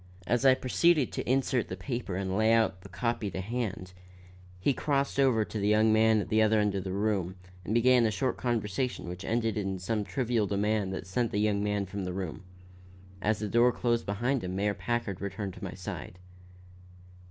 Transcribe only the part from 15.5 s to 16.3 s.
to my side.